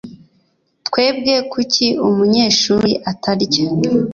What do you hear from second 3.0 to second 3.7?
atarya